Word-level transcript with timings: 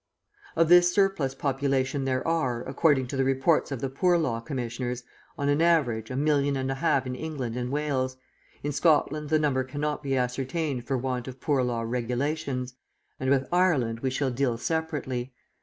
Of 0.55 0.67
this 0.67 0.91
surplus 0.91 1.35
population 1.35 2.05
there 2.05 2.27
are, 2.27 2.63
according 2.67 3.05
to 3.09 3.15
the 3.15 3.23
reports 3.23 3.71
of 3.71 3.81
the 3.81 3.89
Poor 3.91 4.17
Law 4.17 4.39
commissioners, 4.39 5.03
on 5.37 5.47
an 5.47 5.61
average, 5.61 6.09
a 6.09 6.15
million 6.15 6.55
and 6.57 6.71
a 6.71 6.73
half 6.73 7.05
in 7.05 7.13
England 7.13 7.55
and 7.55 7.69
Wales; 7.69 8.17
in 8.63 8.71
Scotland 8.71 9.29
the 9.29 9.37
number 9.37 9.63
cannot 9.63 10.01
be 10.01 10.17
ascertained 10.17 10.87
for 10.87 10.97
want 10.97 11.27
of 11.27 11.39
Poor 11.39 11.61
Law 11.61 11.81
regulations, 11.83 12.73
and 13.19 13.29
with 13.29 13.47
Ireland 13.51 13.99
we 13.99 14.09
shall 14.09 14.31
deal 14.31 14.57
separately. 14.57 15.35